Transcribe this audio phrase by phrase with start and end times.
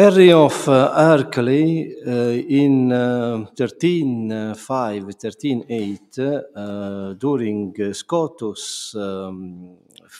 [0.00, 2.10] Henry of uh, uh,
[2.48, 6.18] in uh, 13.5, 13.8,
[6.56, 9.76] uh, during uh, Scotus' um,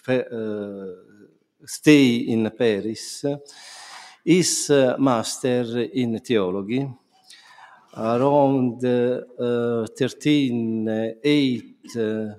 [0.06, 0.86] uh,
[1.64, 3.24] stay in Paris,
[4.22, 6.86] is uh, master in theology.
[7.96, 9.22] Around uh,
[9.98, 12.34] 13.8 uh,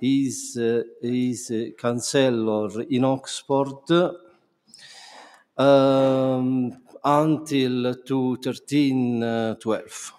[0.00, 0.56] is,
[1.02, 4.27] is chancellor in Oxford
[5.58, 6.72] um,
[7.04, 10.12] until to 1312.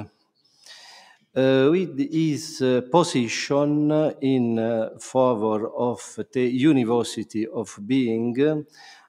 [1.38, 3.92] Uh, with his uh, position
[4.22, 8.66] in uh, favor of the univocity of being,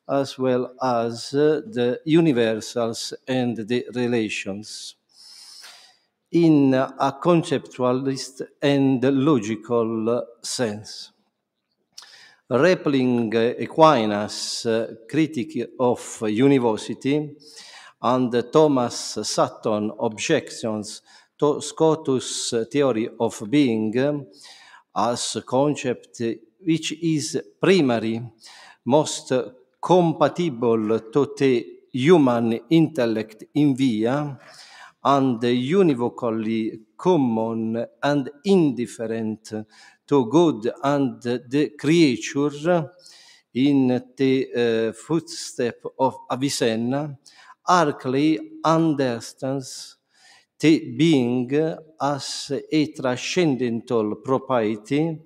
[0.09, 4.97] as well as the universals and the relations,
[6.33, 11.13] in a conceptualist and logical sense.
[12.51, 14.67] Rappling Aquinas'
[15.09, 17.37] critic of univocity
[18.03, 21.03] and Thomas Sutton objections
[21.39, 24.27] to Scotus' theory of being
[24.97, 26.20] as a concept
[26.61, 28.23] which is primary,
[28.84, 29.33] most
[29.81, 34.39] compatible to the human intellect in via,
[35.05, 39.53] and univocally common and indifferent
[40.06, 42.91] to God and the creature
[43.55, 47.17] in the uh, footstep of Avicenna,
[47.69, 49.97] Harclay understands
[50.59, 51.51] being
[52.01, 55.21] as a transcendental propriety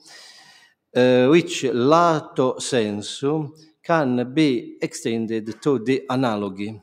[0.95, 3.52] uh, which lato sensu
[3.83, 6.80] can be extended to the analogy,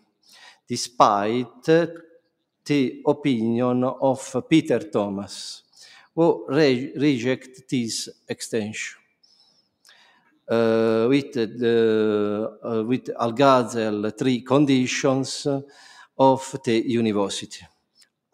[0.68, 5.64] despite the opinion of Peter Thomas,
[6.16, 8.98] who re- reject this extension.
[10.50, 13.10] Uh, with the uh, with
[14.18, 15.46] three conditions
[16.18, 17.66] of the univocity.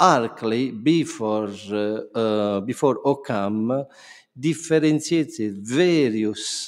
[0.04, 3.86] Harclay, before, uh, uh, before Occam,
[4.38, 6.68] differentiated various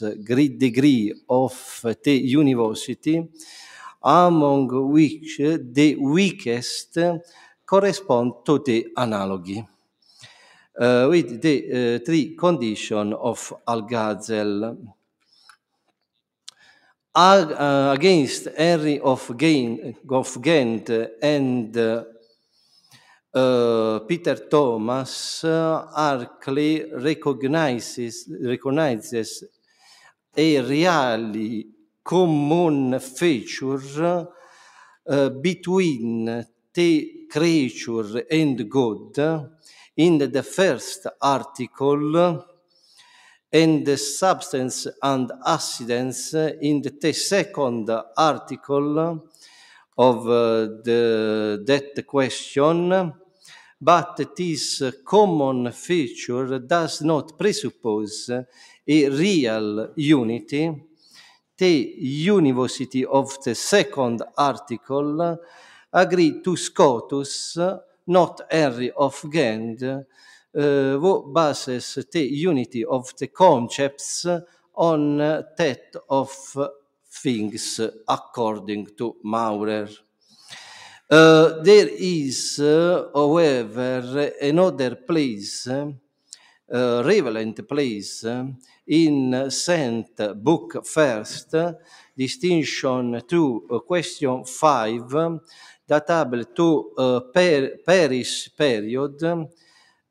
[0.58, 1.54] degree of
[2.04, 3.28] the univocity,
[4.02, 6.98] among which the weakest
[7.66, 9.60] correspond to the analogy,
[10.80, 11.56] uh, with the
[11.96, 14.78] uh, three condition of Algazel.
[17.16, 20.90] Ag- uh, against Henry of, Gain, of Ghent
[21.22, 21.76] and
[23.36, 26.26] uh, Peter Thomas, uh,
[26.94, 29.44] recognizes, recognizes
[30.38, 31.68] a really
[32.02, 34.28] common feature
[35.08, 39.52] uh, between the creature and God.
[39.98, 42.46] In the first article
[43.52, 49.30] and the substance and accidents in the second article
[49.98, 53.14] of uh, the, that question,
[53.80, 60.84] but this common feature does not presuppose a real unity.
[61.58, 65.40] The univocity of the second article
[65.94, 67.58] agreed to Scotus,
[68.08, 70.02] not Henry of Ghent, uh,
[70.54, 74.26] who bases the unity of the concepts
[74.76, 76.32] on that of
[77.10, 79.88] things according to Maurer.
[81.08, 85.94] Uh, there is, uh, however, another place, uh,
[87.06, 88.26] relevant place
[88.88, 91.56] in Saint Book First,
[92.18, 95.04] distinction to question five,
[95.88, 99.22] datable to uh, per Paris period,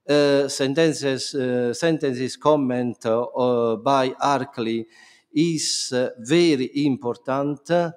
[0.08, 4.86] uh, sentences, uh, sentences comment uh, by Harclay
[5.34, 7.90] is uh, very important uh,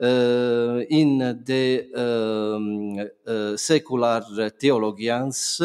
[0.00, 5.62] in the um, uh, secular theologians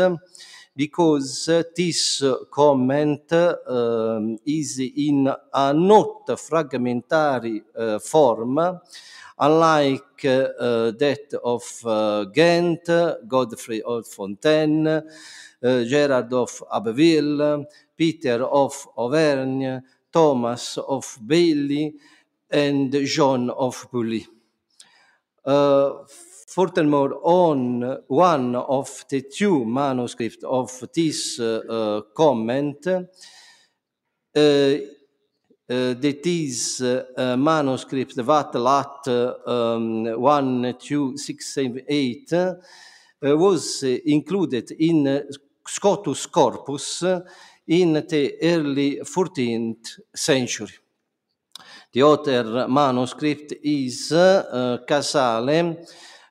[0.76, 8.80] because this comment um, is in a not fragmentary uh, form,
[9.40, 12.86] unlike uh, that of uh, Ghent,
[13.28, 15.04] Godfrey of Fontaine, uh,
[15.84, 17.66] Gerard of Abbeville,
[17.98, 19.82] Peter of Auvergne,
[20.12, 21.94] Thomas of Bailly,
[22.50, 24.26] and John of Pouilly.
[25.46, 26.06] Uh,
[26.48, 33.04] furthermore, on one of the two manuscripts of this uh, uh, comment, uh,
[35.72, 36.82] uh, that is
[37.38, 39.08] manuscript that lat
[39.46, 42.56] um, 1, 2, 6, 7, 8 uh,
[43.22, 45.28] was included in
[45.68, 47.04] Scotus Corpus
[47.68, 50.74] in the early 14th century.
[51.92, 55.78] The other manuscript is uh, Casale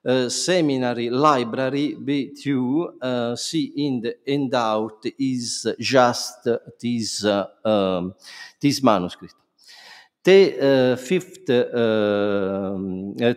[0.07, 3.03] uh, Seminary Library B2.
[3.03, 6.49] Uh, see in the handout is just
[6.81, 8.15] this, um,
[8.61, 9.35] this manuscript.
[10.23, 11.65] The fifth, uh,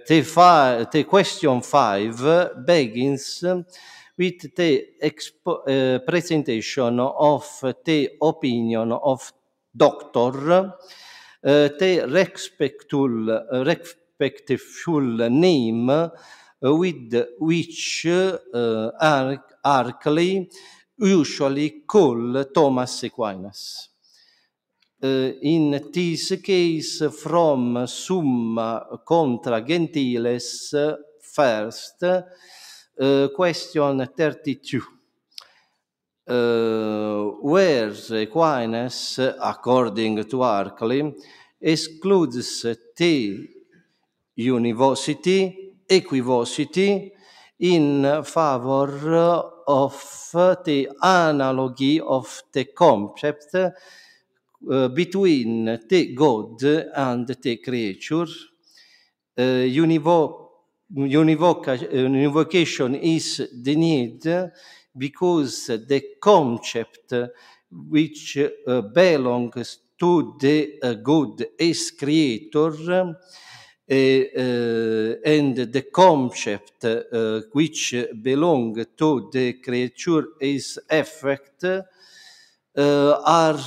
[0.07, 3.43] the, fi- the question five begins
[4.17, 4.85] with the
[5.47, 9.33] uh, presentation of the opinion of
[9.75, 10.73] doctor,
[11.43, 15.89] Eh, te respectul eh, respectful name
[16.59, 18.07] eh, with which
[19.63, 20.47] Arclay
[20.97, 23.89] usually call Thomas Aquinas.
[25.03, 30.75] Uh, in this case from summa contra gentiles
[31.19, 35.00] first uh, question 32
[36.27, 41.13] Uh, where Aquinas, according to Harclay,
[41.59, 42.61] excludes
[42.95, 43.49] the
[44.35, 47.11] univocity, equivocity,
[47.59, 49.93] in favor of
[50.65, 58.27] the analogy of the concept uh, between the God and the creature.
[59.37, 60.49] Uh, univo-
[60.95, 64.23] univoca- univocation is the need
[64.97, 67.13] because the concept
[67.71, 73.13] which uh, belongs to the uh, God as creator uh,
[73.89, 76.85] and the concept
[77.53, 81.65] which belong to the creature is effect
[82.75, 83.59] are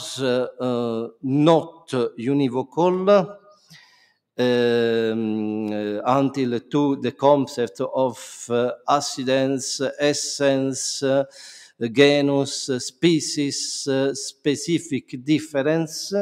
[1.22, 1.88] not
[2.18, 3.43] univocal
[4.36, 11.24] um, uh, until to the concept of uh, accidents, essence, uh,
[11.92, 16.12] genus, species, specific difference.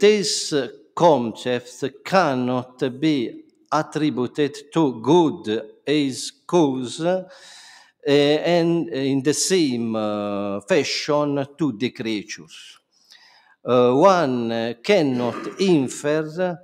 [0.00, 0.54] these
[0.94, 7.00] concepts cannot be attributed to God as cause
[8.06, 12.79] uh, and in the same uh, fashion to the creatures.
[13.64, 16.58] Uh, one cannot infer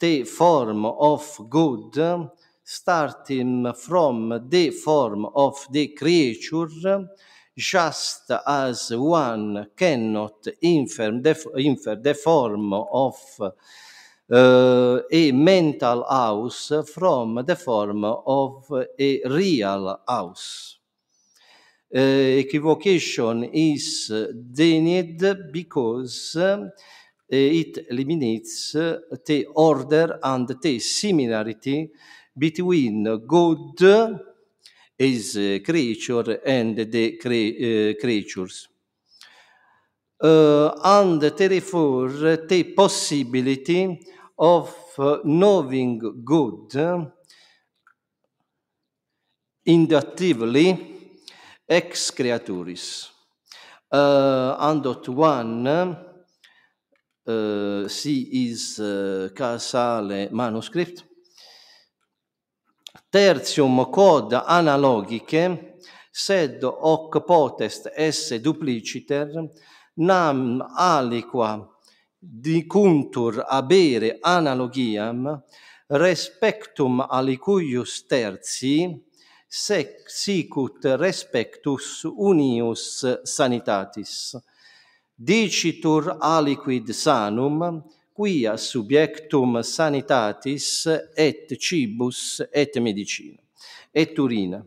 [0.00, 2.28] the form of good
[2.64, 7.08] starting from the form of the creature
[7.56, 13.14] just as one cannot infer the, infer the form of
[14.32, 20.78] uh, a mental house from the form of a real house.
[21.94, 24.10] Uh, equivocation is
[24.50, 26.66] denied because uh,
[27.28, 31.90] it eliminates the order and the similarity
[32.38, 33.82] between God
[34.98, 38.68] as a creature and the cre- creatures.
[40.18, 44.00] Uh, and therefore the possibility
[44.38, 44.74] of
[45.24, 47.12] knowing God
[49.66, 50.91] inductively
[51.72, 53.10] ex creaturis.
[53.88, 55.66] Eh, uh, and dot one,
[57.24, 61.04] uh, si is uh, casale manuscript.
[63.08, 65.76] Tertium quod analogice,
[66.10, 69.30] sed hoc potest esse dupliciter,
[69.94, 71.68] nam aliqua
[72.18, 75.42] dicuntur abere analogiam
[75.88, 79.11] respectum alicuius tertii
[79.54, 84.34] sec sicut respectus unius sanitatis.
[85.14, 87.82] Dicitur aliquid sanum,
[88.16, 93.42] quia subjectum sanitatis et cibus et medicina
[93.92, 94.64] et urina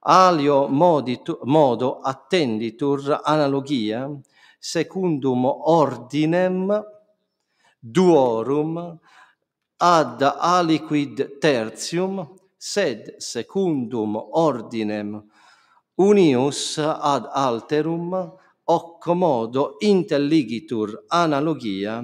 [0.00, 4.08] alio modit, modo attenditur analogia
[4.58, 6.72] secundum ordinem
[7.80, 8.98] duorum
[9.78, 12.33] ad aliquid tertium
[12.64, 15.10] sed secundum ordinem
[15.96, 18.14] unius ad alterum
[18.64, 22.00] hoc modo intelligitur analogia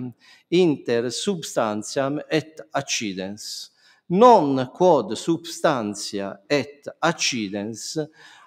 [0.49, 3.71] inter substantiam et accidens.
[4.09, 7.97] Non quod substantia et accidens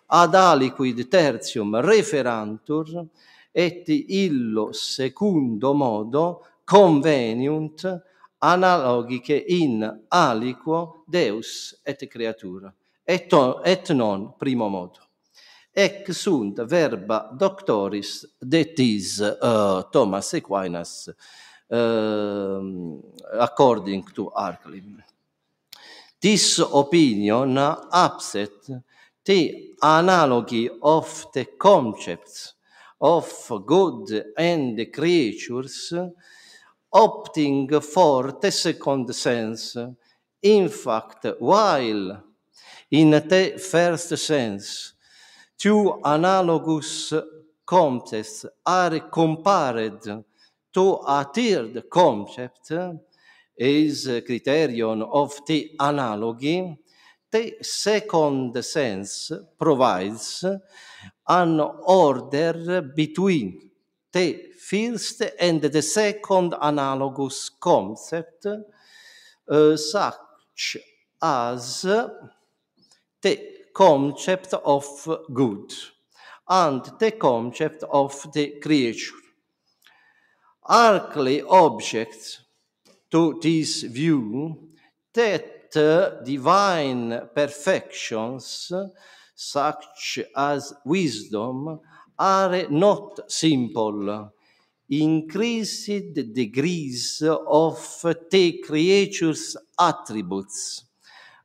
[0.06, 3.08] ad aliquid tertium referantur
[3.52, 7.82] et illo secundo modo conveniunt
[8.44, 12.74] analogiche in aliquo Deus et creatura,
[13.04, 15.00] et, on, et non primo modo.
[15.72, 21.12] Ec sunt verba doctoris detis uh, eh, Thomas Aquinas
[21.68, 22.62] uh,
[23.40, 25.02] according to Arclim.
[26.20, 28.70] This opinion upset
[29.26, 32.54] the analogy of the concepts
[33.02, 35.92] of God and the creatures
[36.94, 39.78] opting for the second sense.
[40.42, 42.24] In fact, while
[42.92, 44.94] in the first sense,
[45.58, 47.14] two analogous
[47.66, 50.02] concepts are compared
[50.74, 52.72] to a third concept,
[53.56, 56.78] is a criterion of the analogy,
[57.32, 60.46] the second sense provides
[61.28, 63.72] an order between
[64.14, 70.78] They first and the second analogous concept, uh, such
[71.22, 73.40] as the
[73.74, 74.86] concept of
[75.34, 75.74] good
[76.48, 79.16] and the concept of the creature.
[80.70, 82.42] Arcly objects
[83.10, 84.70] to this view
[85.14, 88.72] that uh, divine perfections,
[89.36, 91.80] such as wisdom,
[92.18, 94.32] are not simple,
[94.90, 100.86] increased degrees of the creature's attributes,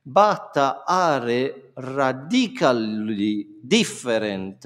[0.05, 4.65] but are radically different.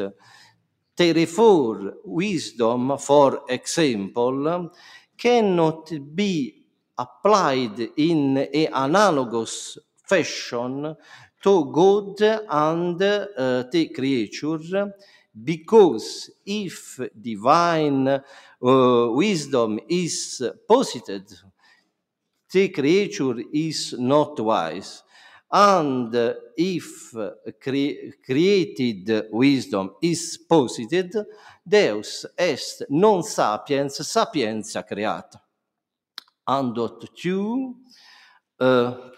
[0.96, 4.72] Therefore, wisdom, for example,
[5.18, 6.66] cannot be
[6.98, 10.96] applied in an analogous fashion
[11.42, 14.94] to God and uh, the creature
[15.34, 18.22] because if divine uh,
[19.12, 21.26] wisdom is posited,
[22.52, 25.04] the creature is not wise.
[25.52, 26.14] And
[26.56, 27.12] if
[27.60, 31.26] cre created wisdom is posited,
[31.64, 35.42] Deus est non sapiens sapientia creata.
[36.46, 37.80] Andot tu
[38.58, 39.12] uh,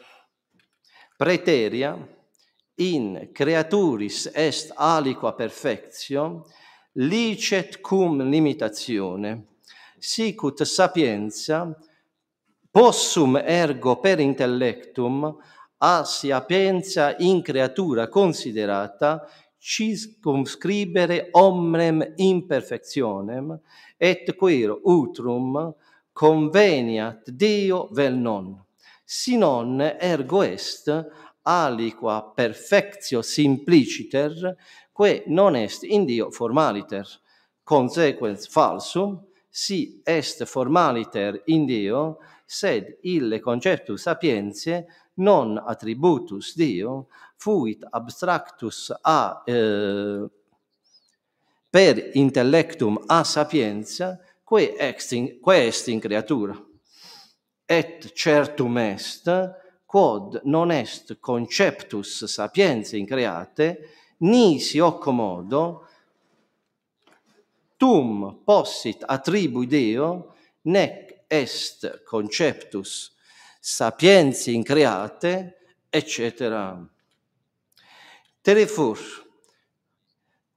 [1.17, 2.14] preteria
[2.75, 6.45] in creaturis est aliqua perfectio,
[6.93, 9.45] licet cum limitazione,
[9.97, 11.75] sicut sapientia
[12.71, 15.37] possum ergo per intellectum
[15.77, 19.25] a sapientia in creatura considerata
[19.57, 23.59] circumscribere omnem imperfectionem
[23.97, 25.73] et quero utrum
[26.11, 28.63] conveniat Deo vel non,
[29.03, 30.91] si non ergo est
[31.45, 34.55] aliqua perfectio simpliciter,
[34.93, 37.05] que non est in Dio formaliter,
[37.63, 44.85] consequens falsum, si est formaliter in Dio, sed ille conceptus sapientiae
[45.15, 50.25] non attributus Dio fuit abstractus a eh,
[51.69, 56.55] per intellectum a sapientia quae est in, quae est in creatura.
[57.67, 59.27] Et certum est
[59.95, 63.79] quod non est conceptus sapientiae in create,
[64.17, 65.87] nisi modo
[67.77, 70.33] tum possit attribui Deo,
[70.63, 73.13] nec est conceptus
[73.61, 75.55] sapientiae in create,
[75.89, 76.75] etc.
[78.41, 78.99] Therefore,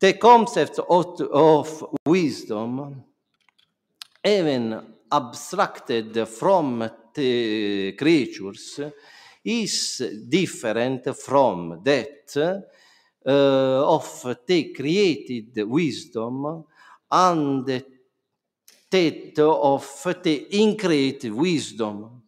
[0.00, 3.04] the concept of, of wisdom,
[4.24, 8.80] even abstracted from the creatures,
[9.44, 12.62] is different from that
[13.26, 13.30] uh,
[13.94, 16.64] of the created wisdom
[17.10, 17.66] and
[18.90, 22.22] that of the increated wisdom.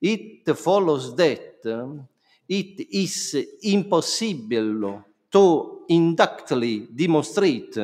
[0.00, 2.00] It follows that
[2.48, 7.74] it is impossible to inductly demonstrate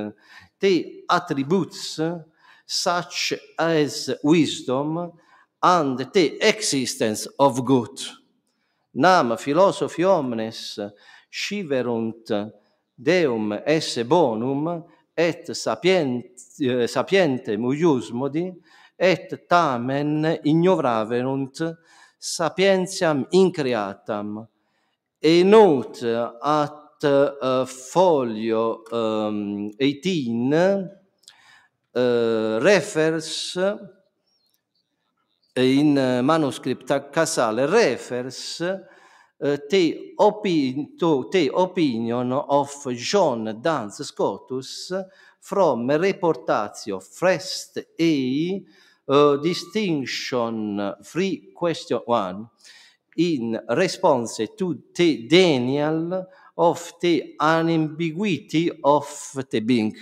[0.59, 2.01] the attributes
[2.67, 5.13] such as wisdom
[5.63, 8.01] and the existence of good
[8.93, 10.79] nam philosophi omnes
[11.31, 12.31] sciverunt
[12.95, 14.85] deum esse bonum
[15.17, 16.23] et sapient
[16.87, 18.51] sapiente muiusmodi
[18.99, 21.63] et tamen ignoraverunt
[22.19, 24.47] sapientiam increatam
[25.23, 26.03] et not
[26.43, 30.53] at uh, folio um, 18
[31.95, 33.57] uh, refers
[35.55, 44.93] in manuscripta casale refers uh, the, opin to the opinion of John Duns Scotus
[45.41, 48.65] from reportatio Frest ei
[49.07, 52.49] uh, distinction three question one
[53.17, 59.97] in response to the denial of the unambiguity of the being.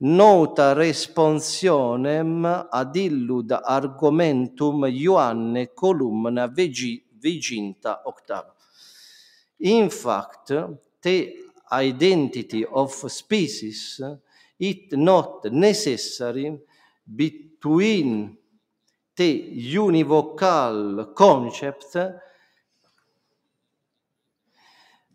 [0.00, 8.54] nota responsionem ad illud argumentum Ioanne columna vegi, viginta octava.
[9.58, 11.32] In fact, the
[11.70, 14.00] identity of species
[14.56, 16.58] it not necessary
[17.04, 18.36] between
[19.14, 21.96] the univocal concept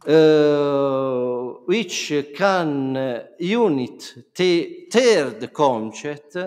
[0.07, 6.37] uh, which can unit the third concept,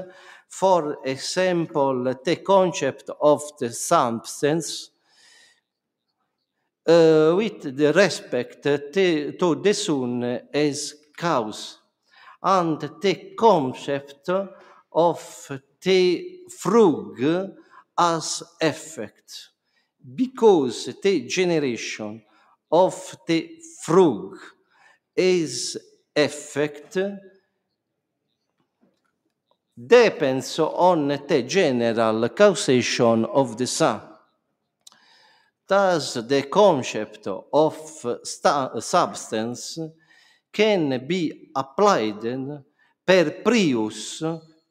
[0.48, 4.90] for example, the concept of the substance,
[6.86, 10.22] uh, with the respect to, to the sun
[10.52, 11.78] as cause,
[12.42, 14.30] and the concept
[14.92, 15.50] of
[15.82, 17.54] the frug
[17.98, 19.50] as effect,
[20.14, 22.22] because the generation
[22.70, 24.36] of the frug
[25.16, 25.76] is
[26.14, 26.98] effect
[29.86, 34.00] depends on the general causation of the sun.
[35.68, 37.74] Thus, the concept of
[38.80, 39.78] substance
[40.52, 42.22] can be applied
[43.06, 44.18] per prius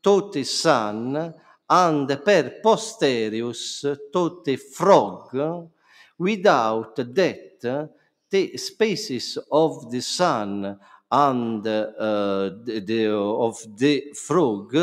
[0.01, 1.33] to the sun
[1.69, 5.69] and per posterius to the frog
[6.17, 14.75] without that the spaces of the sun and uh, the, the, of the frog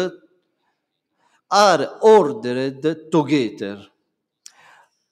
[1.51, 3.87] are ordered together.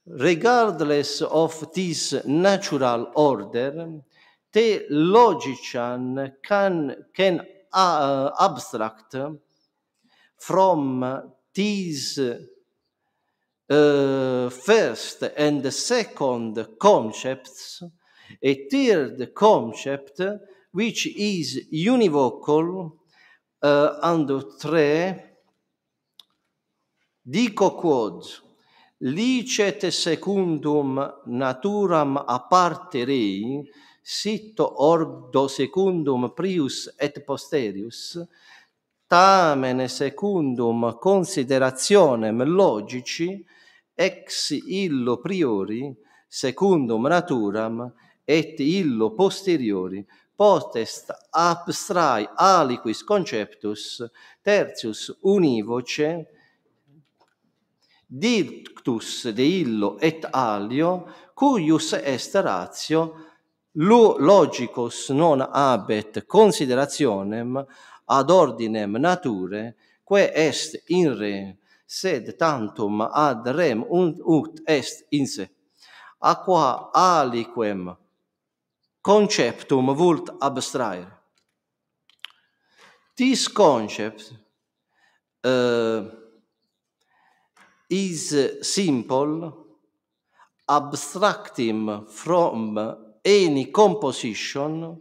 [0.06, 4.00] Regardless of this natural order,
[4.52, 7.40] the logician can, can
[7.72, 9.16] uh, abstract
[10.36, 11.22] from
[11.54, 12.18] these
[13.72, 17.82] uh, first and second concepts
[18.38, 20.20] a third concept
[20.72, 22.98] which is univocal
[23.62, 25.38] uh, and tre
[27.22, 28.24] dico quod
[28.98, 33.62] licet secundum naturam aparte rei
[34.02, 38.18] sit ordo secundum prius et posterius
[39.06, 43.46] tamen secundum considerationem logici
[43.94, 45.94] ex illo priori
[46.28, 47.92] secundum naturam
[48.24, 54.02] et illo posteriori potest abstrai aliquis conceptus
[54.42, 56.26] tertius univoce
[58.06, 63.14] dictus de illo et alio cuius est ratio
[63.72, 67.66] logicus non habet considerationem
[68.04, 69.74] ad ordinem nature
[70.04, 71.56] quae est in re
[71.92, 75.44] sed tantum ad rem und ut est in se
[76.32, 77.82] aqua aliquem
[79.02, 81.12] conceptum vult abstraere
[83.16, 84.32] this concept
[85.44, 86.00] uh,
[87.90, 89.52] is simple
[90.66, 92.78] abstractim from
[93.22, 94.98] any composition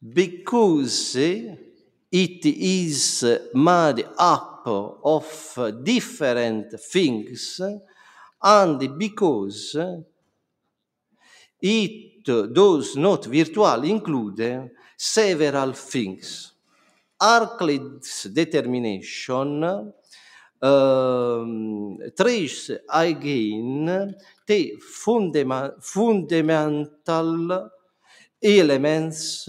[0.00, 1.16] because
[2.12, 7.60] it is made up of different things
[8.42, 9.76] and because
[11.60, 16.52] it does not virtually include several things.
[17.20, 19.92] Euclid's determination
[20.60, 24.14] um, trace again
[24.46, 27.70] the fundama fundamental
[28.42, 29.48] elements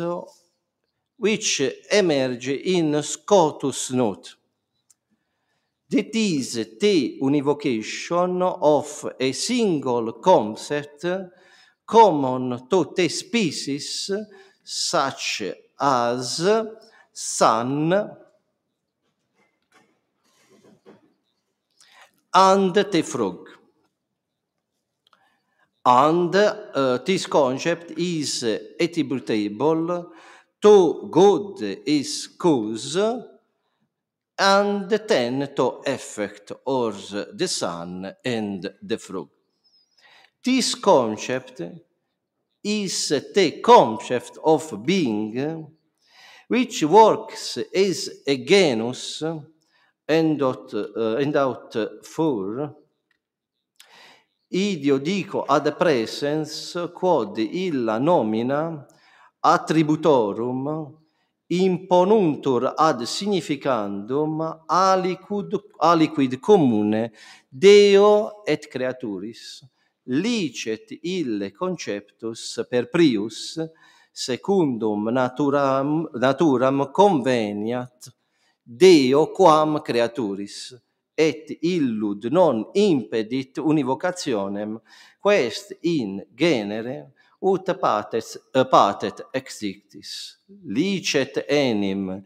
[1.18, 4.36] which emerge in Scotus note.
[5.90, 11.06] That is the univocation of a single concept
[11.86, 14.10] common to the species
[14.64, 15.44] such
[15.80, 16.50] as
[17.12, 18.10] sun
[22.34, 23.50] and the frog.
[25.86, 28.44] And uh, this concept is
[28.80, 30.13] attributable
[30.64, 32.96] to God is cause
[34.40, 39.28] and then to effect or the sun and the frog.
[40.42, 41.62] This concept
[42.64, 45.68] is the concept of being
[46.48, 49.22] which works as a genus
[50.08, 52.74] and out, uh, and out for
[54.50, 58.88] idio dico ad presens quod illa nomina
[59.46, 60.96] attributorum
[61.48, 67.12] imponuntur ad significandum aliquid, aliquid comune
[67.50, 69.62] Deo et creaturis,
[70.06, 73.60] licet ille conceptus per prius,
[74.12, 78.10] secundum naturam, naturam conveniat
[78.64, 80.74] Deo quam creaturis,
[81.16, 84.80] et illud non impedit univocationem,
[85.20, 87.12] quest in genere
[87.44, 88.38] ut patet,
[88.70, 92.24] patet exictis, licet enim,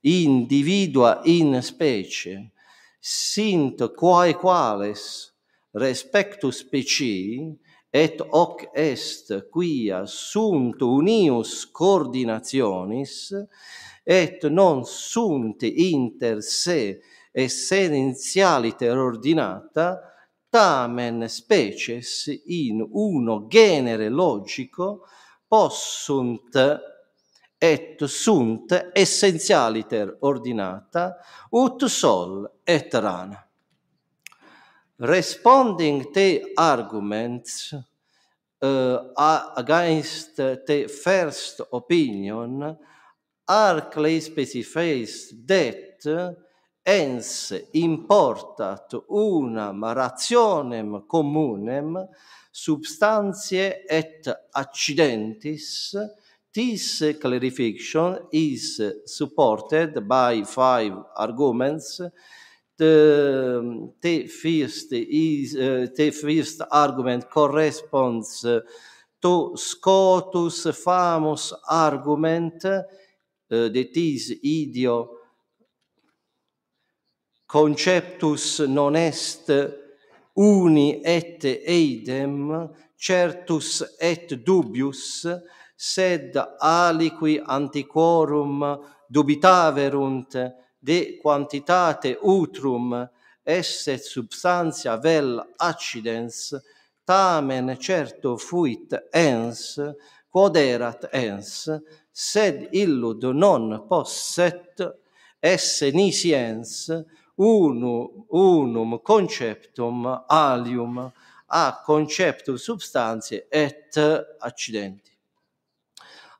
[0.00, 2.52] individua in specie,
[3.00, 5.32] sint quae quales
[5.72, 7.58] respectus specii,
[7.90, 13.32] et hoc est quia sunt unius coordinationis,
[14.06, 17.00] et non sunt inter se
[17.32, 19.98] essentialiter ordinata,
[20.50, 25.06] tamen species in uno genere logico
[25.46, 26.56] possunt
[27.58, 31.16] et sunt essentialiter ordinata
[31.50, 33.48] ut sol et rana.
[34.96, 37.72] Responding te arguments
[38.58, 38.98] uh,
[39.56, 42.76] against the first opinion
[43.50, 46.06] Arclay specifies that
[46.82, 51.96] ens importat unam rationem communem
[52.50, 55.94] substantiae et accidentis
[56.52, 62.00] this clarification is supported by five arguments.
[62.76, 68.44] The, the first is uh, the first argument corresponds
[69.20, 72.78] to Scotus famous argument eh,
[73.50, 75.19] uh, that is idio
[77.50, 79.50] conceptus non est
[80.36, 85.26] uni et eidem certus et dubius
[85.76, 88.62] sed aliqui antiquorum
[89.10, 90.32] dubitaverunt
[90.80, 92.94] de quantitate utrum
[93.42, 96.54] esse substantia vel accidens
[97.04, 99.80] tamen certo fuit ens
[100.30, 101.66] quod erat ens
[102.12, 104.86] sed illud non posset
[105.42, 106.92] esse nisi ens
[107.40, 111.12] unu, unum conceptum alium
[111.46, 113.96] a conceptum substantiae et
[114.38, 115.10] accidenti.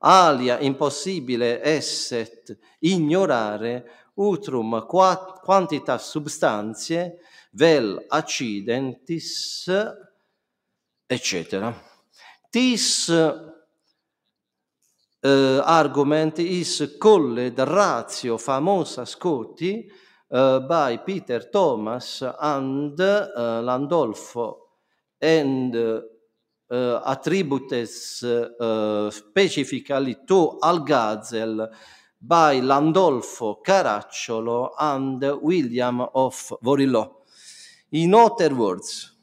[0.02, 3.84] Alia impossibile esset ignorare
[4.14, 7.18] utrum quantitas substantiae
[7.52, 9.68] vel accidentis
[11.06, 11.74] etc.
[12.50, 13.58] Tis uh,
[15.64, 19.90] argument is colle ratio famosa Scotti
[20.32, 24.58] uh, by Peter Thomas and uh, Landolfo
[25.20, 28.24] and uh, attributes
[29.10, 31.68] specifically to Algazel
[32.20, 37.24] by Landolfo Caracciolo and William of Vorillo.
[37.90, 39.16] In other words,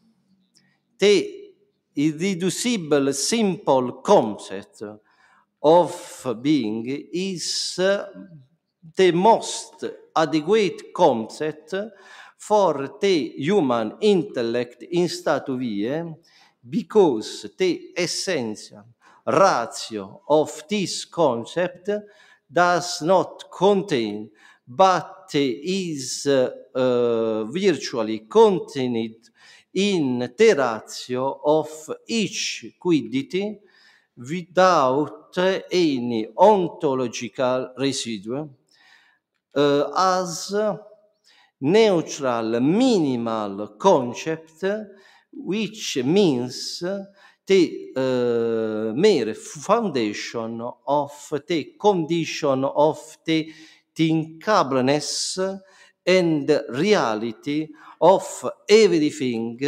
[0.97, 1.53] the
[1.95, 4.83] irreducible simple concept
[5.63, 9.85] of being is the most
[10.17, 11.73] adequate concept
[12.37, 16.03] for the human intellect in statu vie
[16.69, 18.85] because the essential
[19.25, 21.89] ratio of this concept
[22.49, 24.29] does not contain
[24.67, 29.29] but is uh, uh, virtually contained
[29.73, 31.69] in the ratio of
[32.07, 33.59] each quiddity
[34.17, 35.35] without
[35.71, 38.47] any ontological residue.
[39.57, 40.55] Uh, as
[41.61, 44.63] neutral minimal concept
[45.33, 46.83] which means
[47.45, 51.11] the uh, mere foundation of
[51.47, 53.51] the condition of the
[53.95, 55.59] thinkableness
[56.05, 57.67] and reality
[58.01, 59.59] of everything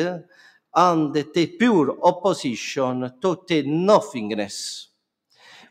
[0.76, 4.90] and the pure opposition to the nothingness,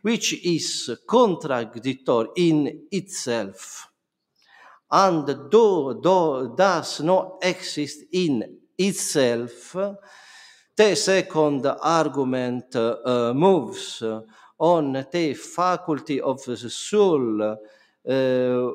[0.02, 3.88] which is contradictory in itself
[4.90, 9.76] and do, do, does not exist in itself.
[10.76, 14.02] The second argument uh, moves
[14.58, 18.70] on the faculty of the soul uh,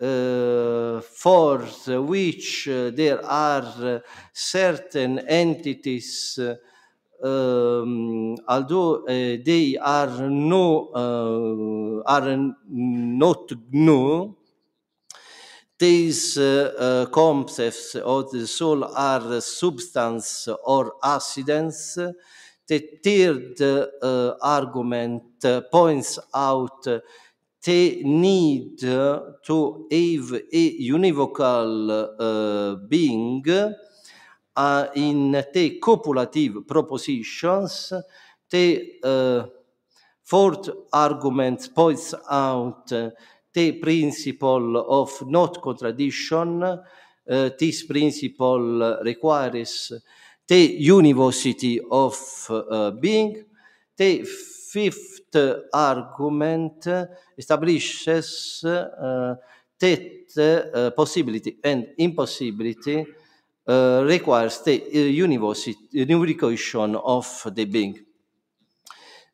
[0.00, 1.58] uh, for
[2.06, 6.38] which uh, there are certain entities,
[7.22, 14.36] um, although uh, they are no are not new,
[15.78, 21.98] these uh, uh, concepts of the soul are substance or accidents.
[22.66, 23.60] The third
[24.02, 25.22] uh, argument
[25.70, 26.84] points out
[27.64, 33.42] the need to have a univocal being
[34.58, 37.92] uh, in the copulative propositions.
[38.50, 39.46] The uh,
[40.24, 46.62] fourth argument points out the principle of not contradiction.
[46.64, 49.92] Uh, this principle requires
[50.48, 52.16] the univocity of
[52.50, 53.44] uh, being.
[53.96, 55.36] The fifth
[55.72, 56.86] argument
[57.36, 59.36] establishes uh,
[59.78, 63.06] that uh, possibility and impossibility
[63.68, 67.98] uh, requires the univocity, unification of the being.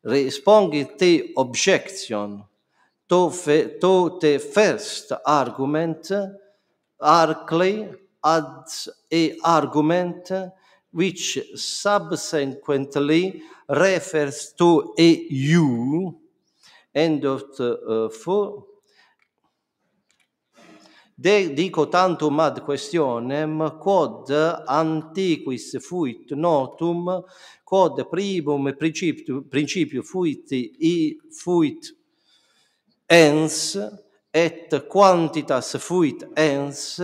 [0.03, 2.43] Responding the objection
[3.09, 3.31] to,
[3.81, 6.11] to the first argument,
[7.01, 10.31] Harclay adds a argument
[10.91, 16.19] which subsequently refers to a you,
[16.93, 18.65] end of the uh, four.
[21.17, 24.29] de dico tantum ad questionem quod
[24.67, 27.23] antiquis fuit notum
[27.63, 31.95] quod primum principio, principium fuit i fuit
[33.07, 33.77] ens
[34.33, 36.99] et quantitas fuit ens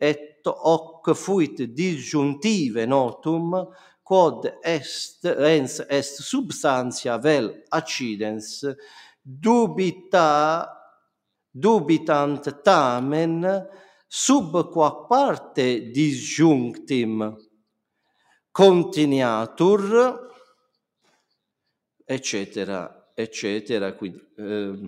[0.00, 3.54] et hoc fuit disjuntive notum
[4.02, 8.64] quod est ens est substantia vel accidens
[9.22, 10.73] dubita
[11.54, 13.44] dubitant tamen
[14.08, 17.36] sub qua parte disjunctim.
[18.50, 19.82] Contineatur
[22.04, 24.82] eccetera eccetera quindi eh,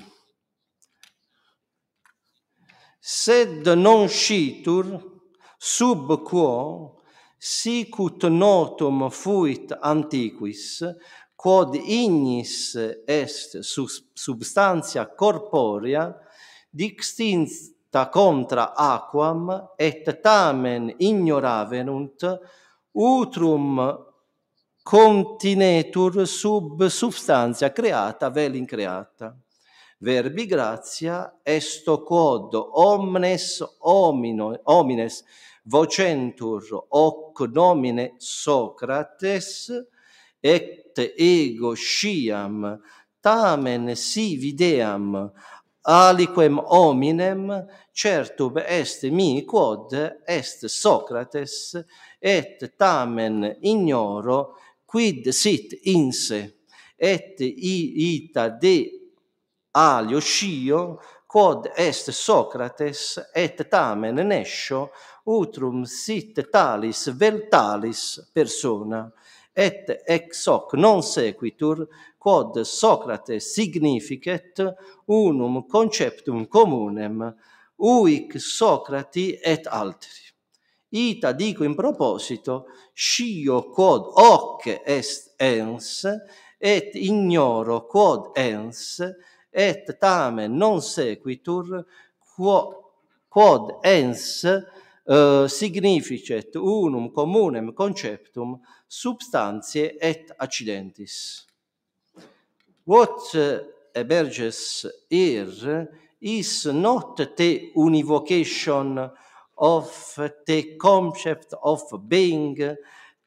[2.98, 5.20] sed non scitur
[5.57, 7.02] sub quo
[7.38, 10.85] sicut notum fuit antiquis
[11.35, 12.74] quod ignis
[13.07, 16.14] est substantia corporea
[16.77, 22.21] dixtinta contra aquam et tamen ignoravenunt
[22.93, 23.81] utrum
[24.83, 29.35] continetur sub substantia creata vel increata.
[29.99, 35.25] Verbi gratia est quod omnes homino, homines
[35.65, 39.71] vocentur hoc nomine Socrates
[40.41, 42.79] et ego sciam
[43.21, 45.33] tamen si videam
[45.87, 49.92] aliquem hominem certum est mi quod
[50.27, 51.77] est Socrates
[52.20, 56.42] et tamen ignoro quid sit in se
[56.99, 58.90] et ita de
[59.72, 64.90] alio scio quod est Socrates et tamen nescio
[65.27, 69.07] utrum sit talis vel talis persona
[69.55, 71.87] et ex hoc non sequitur
[72.27, 74.59] quod Socrate significet
[75.07, 77.33] unum conceptum communem
[77.79, 80.35] uic Socrati et alteri.
[80.89, 86.05] Ita dico in proposito, scio quod hoc est ens,
[86.59, 89.01] et ignoro quod ens,
[89.49, 91.87] et tamen non sequitur,
[92.35, 94.65] quod ens eh,
[95.05, 98.59] uh, significet unum communem conceptum
[98.89, 101.46] substantiae et accidentis.
[102.87, 103.59] What uh,
[103.96, 105.88] emerges here
[106.20, 109.11] is not the univocation
[109.59, 110.14] of
[110.46, 112.77] the concept of being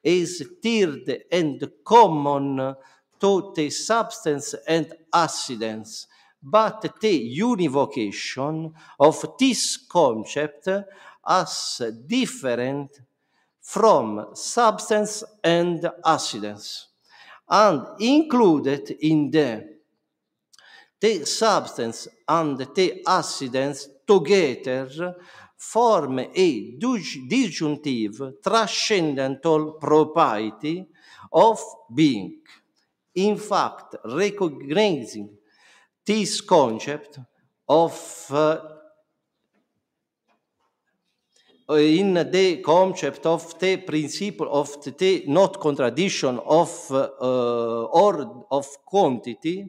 [0.01, 2.73] is tiered and common
[3.19, 6.07] to the substance and accidents,
[6.41, 10.69] but the univocation of this concept
[11.27, 13.01] as different
[13.59, 16.88] from substance and accidents
[17.49, 19.79] and included in the
[21.01, 25.15] the substance and the accidents together
[25.57, 30.87] form a disjunctive transcendental propriety
[31.31, 31.59] of
[31.93, 32.41] being.
[33.15, 35.29] In fact, recognizing
[36.05, 37.19] this concept
[37.67, 38.57] of uh,
[41.77, 49.67] in the concept of the principle of the not contradiction of uh, or of quantity,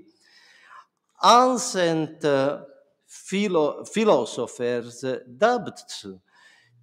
[1.23, 2.63] ancient uh,
[3.07, 5.05] philo philosophers
[5.37, 6.07] dubbed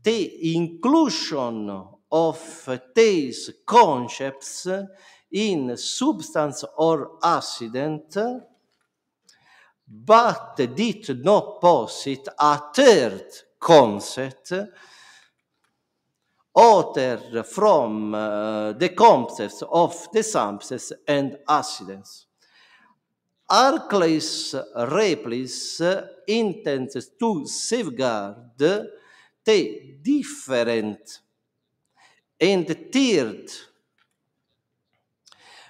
[0.03, 4.67] the inclusion of these concepts
[5.31, 8.15] in substance or accident,
[9.87, 13.25] but did not posit a third
[13.59, 14.53] concept
[16.57, 22.25] other from uh, the concepts of the substance and accidents.
[23.49, 25.81] Harclay's Replis
[26.27, 28.91] intends to safeguard the
[30.01, 31.19] different
[32.39, 33.49] and third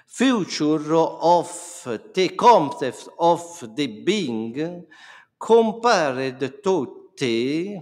[0.06, 4.86] future of the concept of the being
[5.38, 7.80] compared to the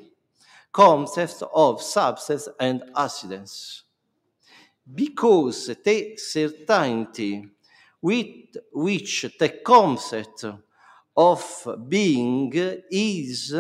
[0.77, 3.85] concept of substance and accidents.
[4.95, 7.49] Because the certainty
[8.03, 10.45] with which the concept
[11.17, 12.53] of being
[12.91, 13.55] is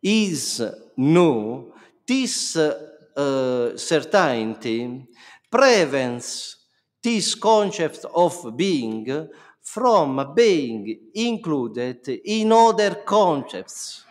[0.00, 0.62] is
[0.96, 1.72] no
[2.06, 5.08] this uh, certainty
[5.50, 6.56] prevents
[7.02, 9.28] this concept of being
[9.66, 14.04] from being included in other concepts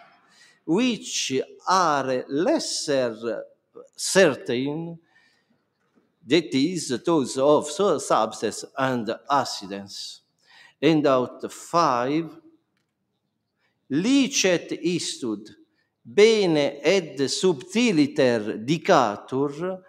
[0.65, 3.41] which are lesser
[3.95, 4.99] certain
[6.27, 10.21] that is those of substance and accidents.
[10.81, 12.37] And out five
[13.91, 15.55] licet istud
[16.03, 19.81] bene ed subtiliter dicatur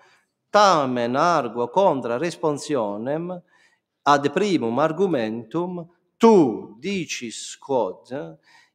[0.48, 3.42] tamen argo contra responsionem
[4.06, 5.84] ad primum argumentum
[6.18, 6.36] tu
[6.80, 8.12] dicis quod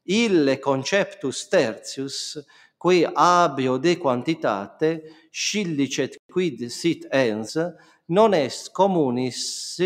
[0.05, 2.37] ille conceptus tertius
[2.77, 4.89] qui abio de quantitate
[5.31, 7.57] scillicet quid sit ens
[8.09, 9.79] non est communis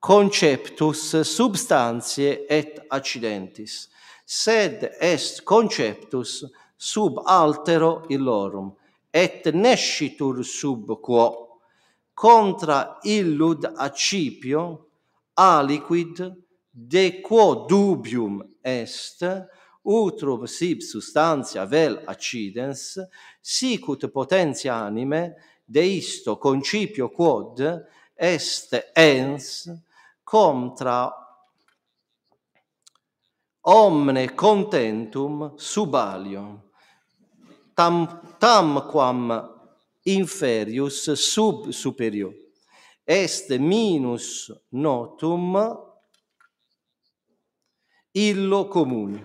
[0.00, 3.88] conceptus substantiae et accidentis
[4.24, 6.44] sed est conceptus
[6.76, 8.72] sub altero illorum
[9.12, 11.41] et nescitur sub quo.
[12.22, 14.90] Contra illud accipio,
[15.34, 16.32] aliquid,
[16.70, 19.24] de quo dubium est,
[19.82, 23.00] utrum sib substantia vel accidens,
[23.40, 27.58] sicut potentia anime, de isto concipio quod
[28.14, 29.68] est ens
[30.22, 31.10] contra
[33.62, 36.70] omne contentum subalio,
[37.74, 38.06] tam,
[38.38, 39.51] tam quam
[40.06, 42.32] inferius sub superior.
[43.06, 45.76] Est minus notum
[48.14, 49.20] illo comune,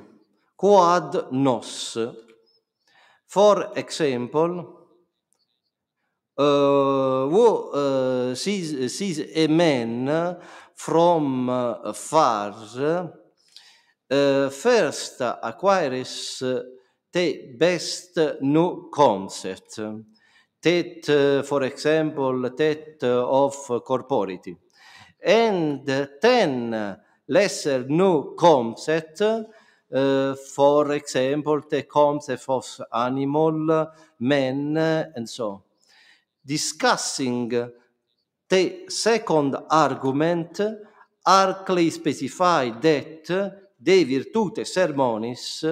[0.55, 1.97] quad nos.
[3.27, 4.77] For example,
[6.37, 10.37] uh, wo eh, uh, sees, sees a man
[10.75, 13.07] from uh, far uh,
[14.09, 16.43] eh, first acquires
[17.11, 19.79] the best no concept.
[20.65, 24.57] Uh, for example that of corporeity
[25.23, 25.85] and
[26.19, 33.87] then lesser new concept uh, for example the concept of animal
[34.19, 34.75] man
[35.15, 35.63] and so
[36.43, 37.49] discussing
[38.49, 40.59] the second argument
[41.23, 45.63] Harclay specified that de virtute sermonis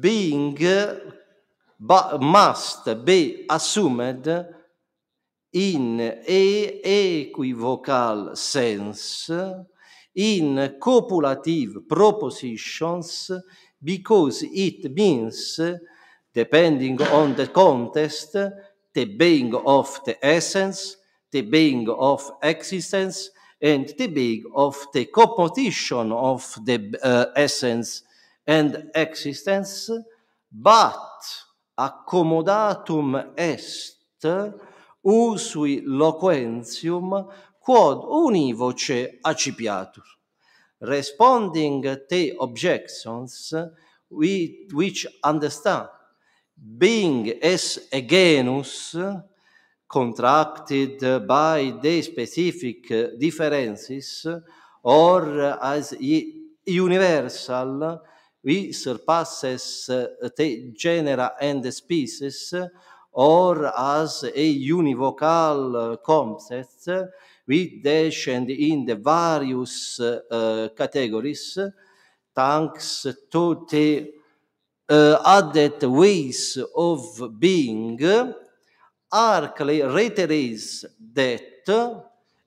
[0.00, 0.56] being
[1.84, 4.46] but must be assumed
[5.52, 9.30] in a equivocal sense
[10.14, 13.30] in copulative propositions
[13.82, 15.60] because it means
[16.32, 18.32] depending on the context
[18.94, 20.96] the being of the essence
[21.32, 28.02] the being of existence and the being of the composition of the uh, essence
[28.46, 29.90] and existence,
[30.50, 30.98] but
[31.76, 34.26] accomodatum est
[35.04, 37.26] usui loquentium
[37.58, 40.04] quod univoce accipiatur.
[40.80, 43.54] Responding te objections
[44.10, 45.88] we which understand
[46.56, 48.96] being as a genus
[49.86, 54.26] contracted by the specific differences
[54.82, 55.94] or as
[56.64, 58.00] universal
[58.42, 62.52] vi surpasses eh, te genera and species
[63.12, 66.88] or as a univocal eh, concept
[67.46, 71.58] we descend in the various uh, eh, categories
[72.34, 74.12] thanks to the
[74.88, 77.98] uh, added ways of being
[79.12, 82.00] Arclay reiterates that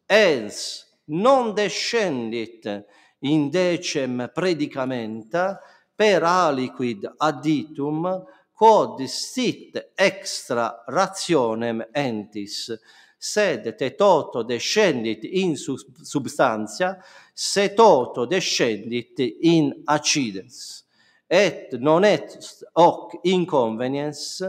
[0.09, 2.85] hence non descendit
[3.19, 5.59] in decem predicamenta
[5.95, 8.07] per aliquid additum
[8.51, 12.71] quod sit extra rationem entis.
[13.17, 16.97] Sed te toto descendit in substantia
[17.33, 20.85] se toto descendit in accidens
[21.27, 22.37] et non et
[22.75, 24.43] hoc inconvenience,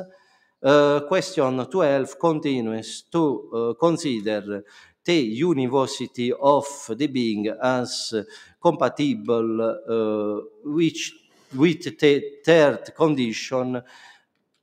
[0.60, 4.64] uh, question 12 continues to uh, eh, consider
[5.04, 6.66] the university of
[6.96, 8.12] the being as
[8.60, 11.14] compatible uh, which
[11.56, 11.98] with
[12.44, 13.82] third condition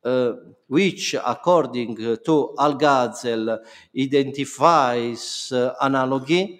[0.03, 0.33] uh,
[0.67, 3.59] which, according to Algazel,
[3.97, 6.59] identifies uh, analogy,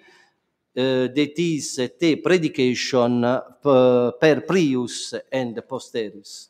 [0.76, 3.20] uh, that is the predication
[3.62, 6.48] per, per prius and posterius.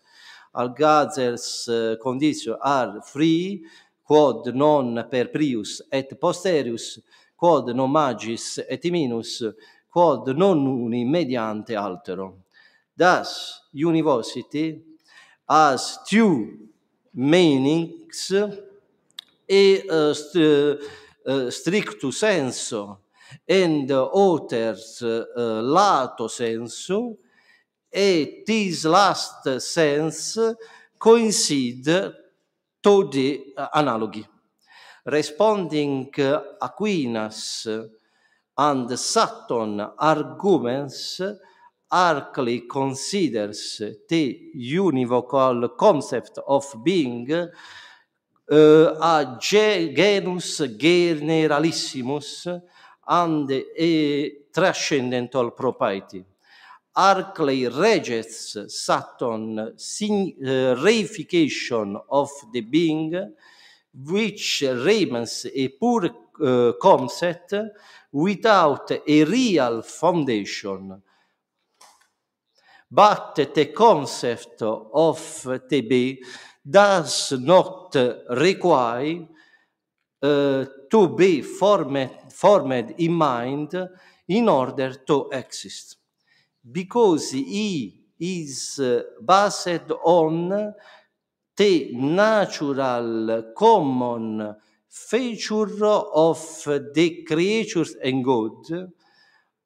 [0.55, 3.65] Algazel's uh, conditions are free,
[4.03, 7.01] quod non per prius et posterius,
[7.35, 9.43] quod non magis et minus,
[9.89, 12.44] quod non uni mediante altero.
[12.97, 14.83] Thus, university
[15.49, 16.69] has two
[17.13, 18.31] meanings
[19.47, 20.79] e uh, st
[21.27, 23.01] uh, stricto senso
[23.45, 27.19] and others uh, lato senso
[27.91, 30.57] e this last sense
[30.97, 32.15] coincide
[32.81, 34.27] to the analogy.
[35.05, 36.11] Responding
[36.61, 37.69] Aquinas
[38.57, 41.21] and Sutton arguments
[41.95, 47.47] Arcli considers the univocal concept of being eh,
[48.51, 52.63] uh, a genus generalissimus
[53.07, 56.25] and a transcendental propriety.
[56.97, 59.73] Arclay rejects Saturn uh,
[60.83, 63.35] reification of the being,
[63.93, 67.55] which remains a poor uh, eh, concept
[68.11, 71.01] without a real foundation.
[72.91, 76.19] But the concept of TB
[76.69, 77.95] does not
[78.31, 79.27] require
[80.23, 83.75] uh, to be formed, formed in mind
[84.29, 85.99] in order to exist,
[86.73, 88.81] because he is
[89.23, 90.75] based on
[91.57, 94.57] the natural common
[94.89, 96.65] feature of
[96.95, 98.91] the creatures and God.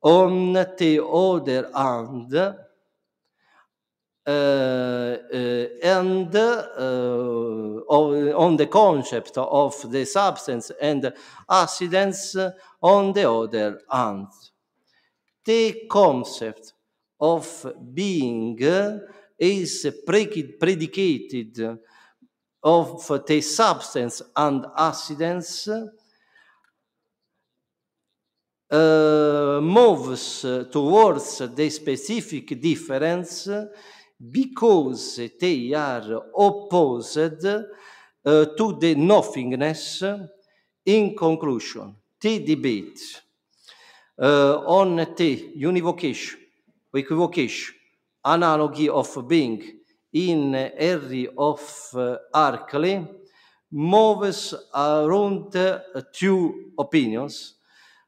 [0.02, 2.56] On the other hand,
[4.28, 11.12] and uh, on the concept of the substance and
[11.48, 12.36] accidents
[12.82, 14.26] on the other hand.
[15.44, 16.74] The concept
[17.20, 18.58] of being
[19.38, 21.78] is predicated
[22.62, 25.68] of the substance and accidents
[28.70, 33.48] uh, moves towards the specific difference
[34.30, 37.62] because they are opposed uh,
[38.24, 40.02] to the nothingness.
[40.84, 42.98] In conclusion, the debate
[44.18, 46.36] uh, on the univocation,
[46.94, 47.74] equivocation,
[48.24, 49.80] analogy of being
[50.12, 51.60] in area of
[51.94, 53.06] uh, Harclay
[53.70, 55.52] moves around
[56.12, 57.54] two opinions.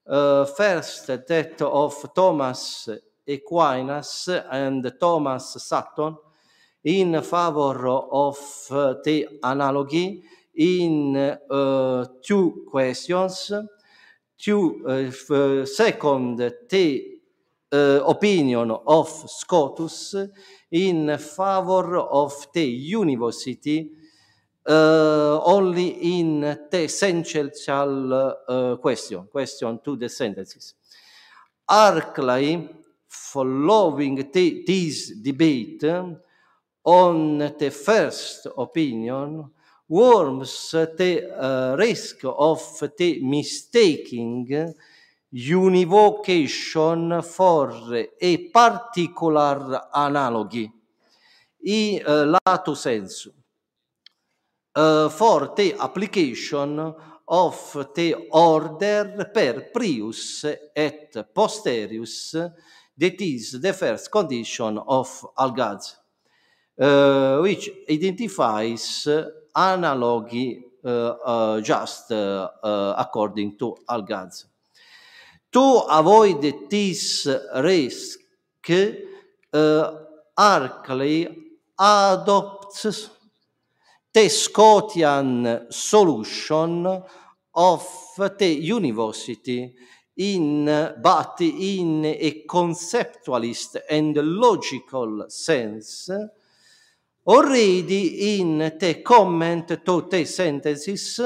[0.06, 2.88] Uh, first, that of Thomas
[3.30, 6.16] Aquinas and Thomas Sutton
[6.82, 8.36] in favor of
[9.04, 10.22] the analogy
[10.54, 13.52] in uh, two questions.
[14.38, 17.20] Two, uh, second, the
[17.70, 20.14] opinion of Scotus
[20.70, 23.90] in favor of the univocity
[24.66, 27.50] only in the essential
[28.80, 30.74] question, question to the sentences.
[31.68, 32.79] Harclay
[33.10, 35.84] following this debate
[36.84, 39.50] on the first opinion
[39.88, 42.62] warms the uh, risk of
[42.96, 44.46] the mistaking
[45.34, 50.70] univocation for a particular analogy.
[51.64, 53.32] In uh, lato sensu.
[54.72, 56.94] Uh, for the application
[57.26, 62.36] of the order per prius et posterius
[63.00, 65.96] that is the first condition of Algaz,
[66.78, 69.08] uh, which identifies
[69.56, 70.88] analogy uh,
[71.24, 72.48] uh, just uh,
[72.96, 74.44] according to Algaz.
[75.52, 77.26] To avoid this
[77.56, 78.20] risk,
[78.70, 79.92] uh,
[80.38, 81.36] Arkley
[81.78, 83.10] adopts
[84.12, 86.86] the Scotian solution
[87.54, 87.86] of
[88.38, 89.74] the university
[90.20, 96.10] in, but in a conceptualist and logical sense,
[97.26, 101.20] already in the comment to the sentences,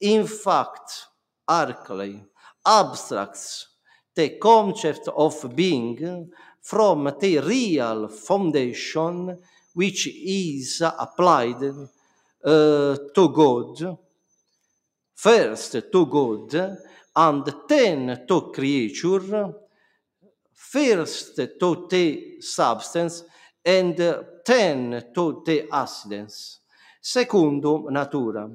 [0.00, 1.08] in fact,
[1.46, 2.24] Arkley
[2.64, 3.68] abstracts
[4.14, 6.30] the concept of being
[6.62, 9.38] from the real foundation
[9.74, 11.62] which is applied
[12.44, 13.98] uh, to God,
[15.14, 16.78] first to God,
[17.20, 19.52] and then to creature,
[20.54, 23.24] first to the substance,
[23.64, 23.96] and
[24.46, 26.60] then to the accidents.
[27.00, 28.48] Secundum, natura.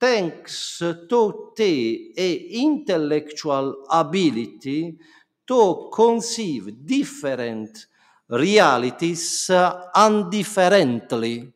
[0.00, 2.12] Thanks to the
[2.60, 4.98] intellectual ability
[5.46, 7.86] to conceive different
[8.28, 9.48] realities
[9.94, 11.52] indifferently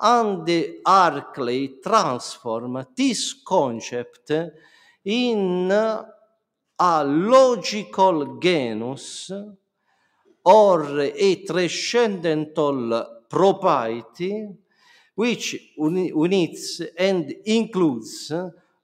[0.00, 0.46] and
[0.86, 4.30] arcly transform this concept
[5.04, 9.30] in a logical genus
[10.44, 14.48] or a transcendental propriety
[15.14, 18.32] which unites and includes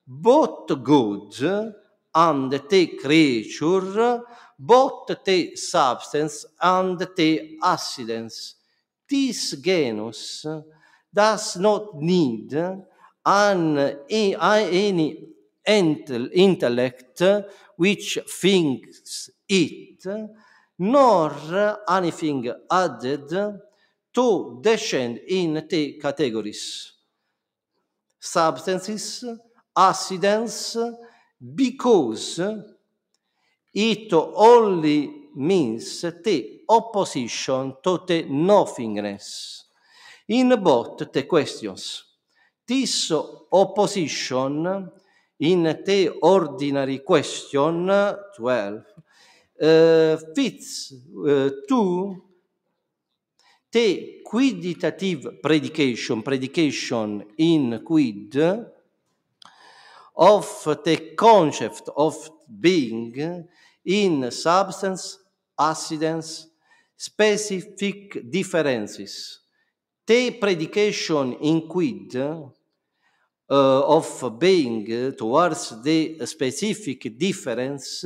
[0.06, 1.74] both good
[2.14, 4.22] and the creature,
[4.58, 8.54] both the substance and the accidents.
[9.08, 10.46] This genus
[11.12, 12.52] does not need
[13.24, 15.28] an, any
[15.68, 17.22] intellect
[17.76, 20.04] which thinks it,
[20.78, 23.28] nor anything added
[24.12, 26.92] to descend in the categories.
[28.18, 29.24] Substances,
[29.76, 30.76] accidents,
[31.54, 32.40] because
[33.72, 39.66] it only means the opposition to the nothingness
[40.26, 42.04] in both the questions.
[42.66, 43.12] This
[43.52, 44.90] opposition
[45.40, 47.86] in the ordinary question
[48.36, 48.84] 12
[49.60, 50.94] uh, fits
[51.26, 52.22] uh, to
[53.70, 58.36] the quiditative predication, predication in quid,
[60.16, 62.30] of the concept of
[62.60, 63.46] being
[63.84, 65.18] in substance,
[65.58, 66.48] accidents,
[66.96, 69.40] specific differences.
[70.06, 72.16] The predication in quid
[73.48, 78.04] of being towards the specific difference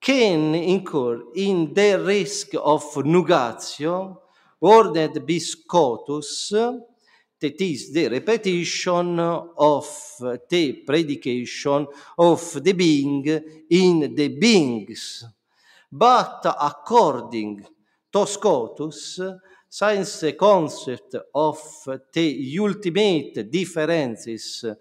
[0.00, 4.16] can incur in the risk of nugatio,
[4.60, 6.50] ordered bis scotus,
[7.40, 9.86] that is the repetition of
[10.48, 11.86] the predication
[12.18, 13.26] of the being
[13.70, 15.24] in the beings.
[15.90, 17.66] But according
[18.12, 19.20] to Scotus,
[19.78, 21.58] the concept of
[22.12, 24.74] the ultimate differences uh,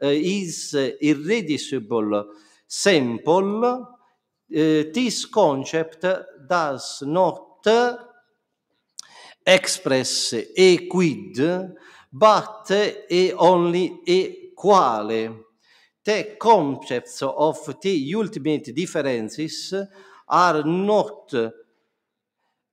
[0.00, 2.24] is irreducible
[2.66, 3.84] sample, uh,
[4.48, 6.06] this concept
[6.48, 7.66] does not
[9.46, 11.66] express a quid,
[12.10, 15.44] but a only a quale.
[16.02, 19.74] The concepts of the ultimate differences
[20.28, 21.34] are not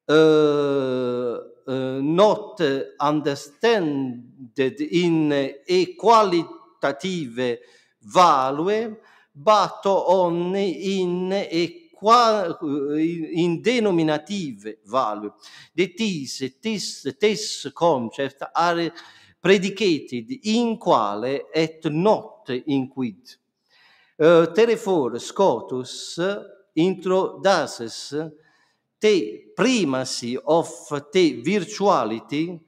[0.07, 1.37] uh,
[1.67, 2.61] not
[2.99, 5.31] understood in
[5.67, 7.59] a qualitative
[8.01, 8.95] value,
[9.35, 15.33] but only in a in denominative value.
[15.75, 18.91] That is, this, this concept are
[19.41, 23.35] predicated in quale et not in quid.
[24.19, 26.19] Uh, therefore, Scotus
[26.75, 28.13] introduces
[28.99, 30.69] the primacy of
[31.11, 32.59] the virtuality,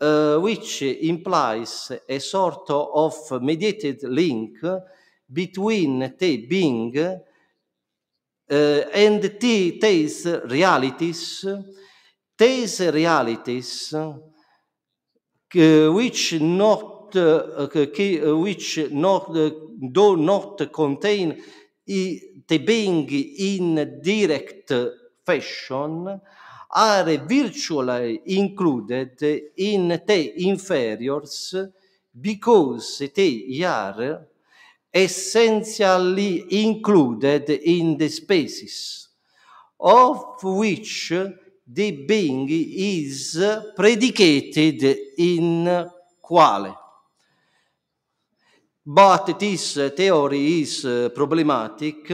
[0.00, 4.58] uh, which implies a sort of mediated link
[5.32, 8.54] between the being uh,
[8.92, 11.46] and the, these realities,
[12.36, 14.12] these realities uh,
[15.92, 21.42] which not which not do not contain
[21.86, 24.72] the being in direct
[25.24, 26.20] fashion
[26.70, 29.22] are virtually included
[29.56, 31.54] in the inferiors
[32.20, 34.26] because they are
[34.92, 39.08] essentially included in the spaces
[39.80, 41.12] of which
[41.66, 43.38] the being is
[43.76, 44.82] predicated
[45.18, 45.88] in
[46.22, 46.76] quale.
[48.86, 50.80] But this theory is
[51.14, 52.10] problematic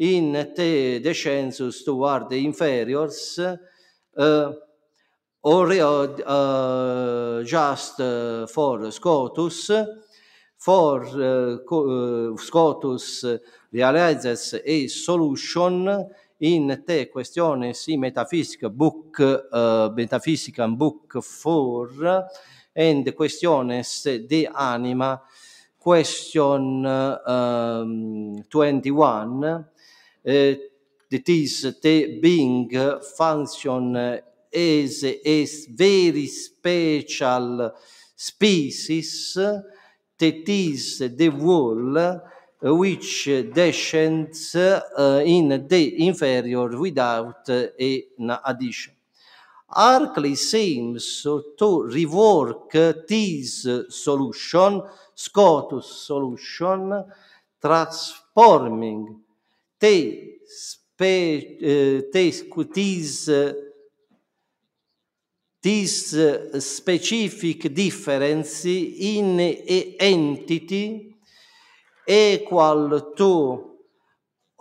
[0.00, 4.52] in the descensus toward inferiors, uh,
[5.42, 9.70] or uh, just uh, for Scotus,
[10.56, 13.24] for uh, Scotus
[13.70, 16.08] realizes a solution
[16.40, 22.28] in the questiones in metaphysica book uh, metaphysica book 4
[22.74, 25.20] and questiones de anima.
[25.78, 29.69] Question um, 21 uh,
[30.22, 32.70] that is the being
[33.16, 33.96] function
[34.52, 37.74] as a very special
[38.14, 39.34] species
[40.18, 42.20] that is the wall
[42.62, 48.92] which descends uh, in the inferior without an addition.
[49.72, 54.82] Arkley seems to rework this solution,
[55.14, 57.04] Scotus solution,
[57.62, 59.20] transforming
[59.80, 63.30] the spe, uh, this,
[65.62, 69.40] this uh, specific difference in
[69.98, 71.16] entity
[72.06, 73.70] equal to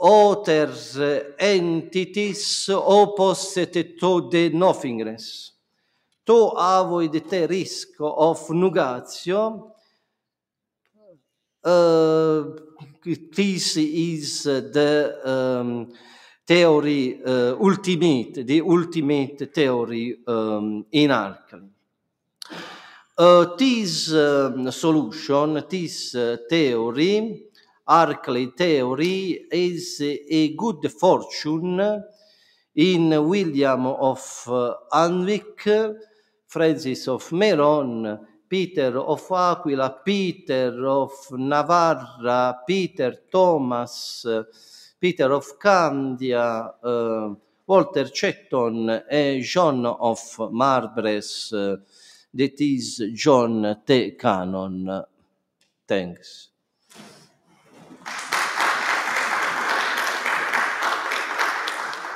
[0.01, 5.53] other entities opposite to the nothingness.
[6.25, 9.71] To avoid the risk of nugatio,
[11.63, 12.43] uh,
[13.03, 15.91] this is the um,
[16.45, 21.69] theory uh, ultimate, the ultimate theory um, in alchemy.
[23.17, 27.43] Uh, this um, solution, this uh, theory,
[27.87, 32.03] Harclay theory, is a good fortune
[32.75, 35.95] in William of uh, Alnwick,
[36.47, 38.19] Francis of Meyronnes,
[38.49, 44.25] Peter of Aquila, Peter of Navarra, Peter Thomas,
[44.99, 47.33] Peter of Candia, uh,
[47.67, 50.19] Walter Chatton e John of
[50.51, 54.11] Marbres, that is John T.
[54.11, 55.05] Cannon.
[55.87, 56.49] Thanks.